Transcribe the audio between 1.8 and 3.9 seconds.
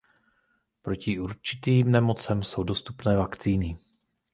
nemocem jsou dostupné vakcíny.